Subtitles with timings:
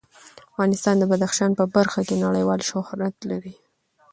[0.51, 3.53] افغانستان د بدخشان په برخه کې نړیوال شهرت لري.